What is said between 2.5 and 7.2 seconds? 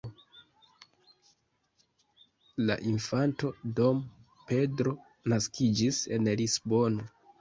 La infanto "dom Pedro" naskiĝis en Lisbono.